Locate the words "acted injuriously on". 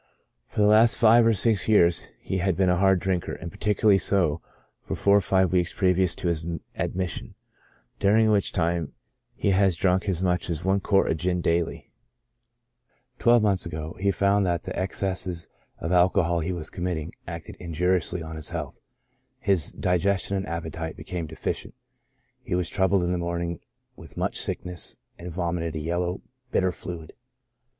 17.27-18.35